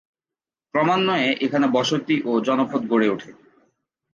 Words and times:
ক্রমান্বয়ে 0.73 1.29
এখানে 1.45 1.67
বসতি 1.67 2.15
ও 2.25 2.31
জনপদ 2.47 2.81
গড়ে 2.91 3.07
উঠে। 3.09 3.31